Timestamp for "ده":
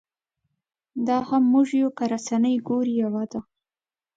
3.31-3.39